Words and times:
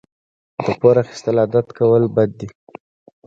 د 0.65 0.67
پور 0.79 0.95
اخیستل 1.03 1.35
عادت 1.41 1.67
کول 1.79 2.03
بد 2.15 2.29
دي. 2.39 2.47